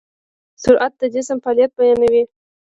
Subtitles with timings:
[0.63, 2.23] سرعت د جسم فعالیت بیانوي.